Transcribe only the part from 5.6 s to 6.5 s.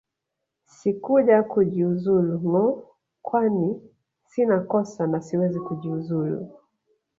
kujiuzulu